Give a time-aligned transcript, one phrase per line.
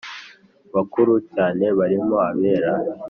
[0.73, 2.73] bakuru cyane barimo abera